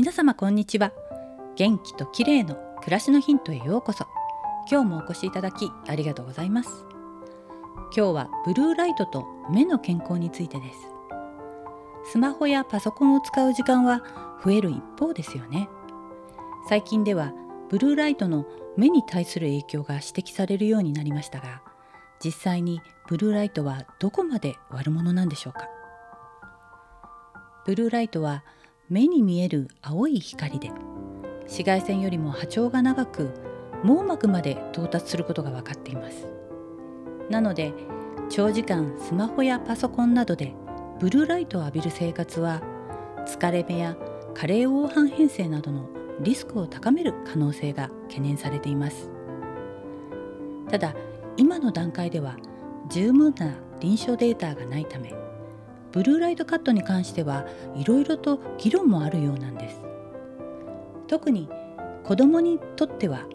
[0.00, 0.94] 皆様こんにちは。
[1.56, 4.06] 元気と綺麗の暮らしのヒントへようこそ。
[4.70, 6.86] 今日もお越しいただきありがとうございます。
[7.94, 10.78] 今日はブルーライトと目の健康についてです。
[12.12, 14.02] スマホやパソコンを使う時間は
[14.42, 15.68] 増える一方ですよね。
[16.66, 17.34] 最近では
[17.68, 18.46] ブルーライトの
[18.78, 21.60] 目に対する影響が指摘されるようになりましたが
[22.24, 25.68] 実際にブルーライトはどこまで悪者なんでしょうか。
[27.66, 28.44] ブルーライトは
[28.90, 30.72] 目に見える青い光で
[31.42, 33.30] 紫外線よりも波長が長く
[33.84, 36.26] 網膜まで到達することが分かっています。
[37.30, 37.72] なので
[38.28, 40.56] 長時間スマホやパソコンなどで
[40.98, 42.62] ブルーライトを浴びる生活は
[43.28, 43.96] 疲れ目や
[44.34, 45.88] 加齢黄斑変性などの
[46.20, 49.08] リスクを高める可能性が懸念されています。
[50.68, 50.96] ただ
[51.36, 52.36] 今の段階では
[52.88, 55.14] 十分な臨床データがないため
[55.92, 59.80] ブルーライトカットに関してはいろいろと議論もあるようなんです
[61.08, 61.48] 特に
[62.04, 63.26] 子どもにとっては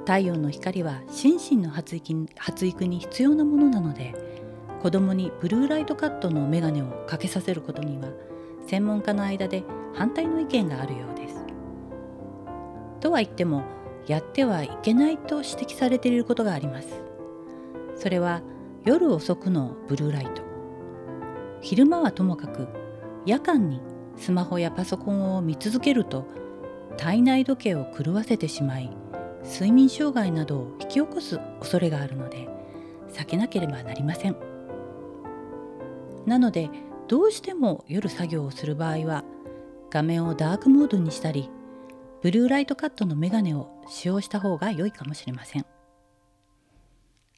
[0.00, 4.14] 太陽の光は心身の発育発育に必要なものなので
[4.82, 8.08] 子どもにブルーライトカットのメガネをかけさせることには
[8.66, 11.36] 専門家の間で反対の意見があるようです。
[13.00, 13.64] とは言っても
[14.06, 16.88] やってはいけないと指摘されていることがあります。
[17.96, 18.42] それは
[18.84, 20.43] 夜遅くのブルーライト
[21.64, 22.68] 昼間はともかく
[23.24, 23.80] 夜間に
[24.18, 26.26] スマホやパソコンを見続けると
[26.98, 28.94] 体内時計を狂わせてしまい
[29.44, 32.50] 睡眠障害などを引き起こす恐れがあるので
[33.14, 34.36] 避けなければなりません。
[36.26, 36.68] なので
[37.08, 39.24] どうしても夜作業をする場合は
[39.90, 41.48] 画面をダークモードにしたり
[42.20, 45.64] ブルーライトカットのメガネを使用した方が良いかもしれません。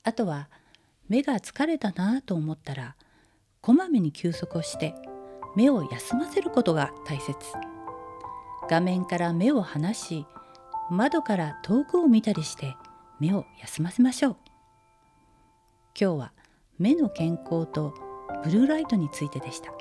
[0.02, 0.48] あとは
[1.08, 2.96] 目が疲れたなと思ったら
[3.66, 4.94] こまめに休息をして
[5.56, 7.34] 目を休ませることが大切。
[8.70, 10.24] 画面から目を離し
[10.88, 12.76] 窓から遠くを見たりして
[13.18, 14.36] 目を休ませましょう。
[16.00, 16.32] 今日は
[16.78, 17.92] 目の健康と
[18.44, 19.72] ブルーライトについてでした。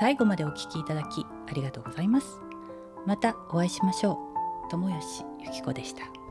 [0.00, 2.40] 最後までお聞きいただきありがとうございます。
[3.06, 4.18] またお会いしましょ
[4.66, 4.70] う。
[4.72, 6.25] 友吉ゆき子でした。